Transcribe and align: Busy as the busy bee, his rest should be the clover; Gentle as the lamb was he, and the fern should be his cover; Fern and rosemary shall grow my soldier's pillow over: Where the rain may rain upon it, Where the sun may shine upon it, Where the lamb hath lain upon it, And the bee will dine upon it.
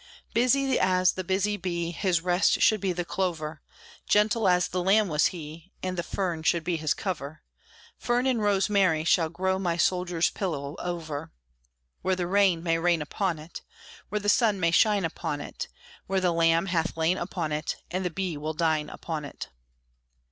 Busy 0.33 0.79
as 0.79 1.11
the 1.11 1.23
busy 1.23 1.57
bee, 1.57 1.91
his 1.91 2.21
rest 2.21 2.59
should 2.59 2.81
be 2.81 2.91
the 2.91 3.05
clover; 3.05 3.61
Gentle 4.09 4.47
as 4.49 4.67
the 4.67 4.81
lamb 4.81 5.07
was 5.09 5.27
he, 5.27 5.73
and 5.83 5.95
the 5.95 6.01
fern 6.01 6.41
should 6.41 6.63
be 6.63 6.75
his 6.75 6.95
cover; 6.95 7.43
Fern 7.99 8.25
and 8.25 8.41
rosemary 8.41 9.03
shall 9.03 9.29
grow 9.29 9.59
my 9.59 9.77
soldier's 9.77 10.31
pillow 10.31 10.75
over: 10.79 11.31
Where 12.01 12.15
the 12.15 12.25
rain 12.25 12.63
may 12.63 12.79
rain 12.79 13.03
upon 13.03 13.37
it, 13.37 13.61
Where 14.09 14.17
the 14.17 14.27
sun 14.27 14.59
may 14.59 14.71
shine 14.71 15.05
upon 15.05 15.39
it, 15.39 15.67
Where 16.07 16.19
the 16.19 16.33
lamb 16.33 16.65
hath 16.65 16.97
lain 16.97 17.19
upon 17.19 17.51
it, 17.51 17.75
And 17.91 18.03
the 18.03 18.09
bee 18.09 18.37
will 18.37 18.55
dine 18.55 18.89
upon 18.89 19.23
it. 19.23 19.49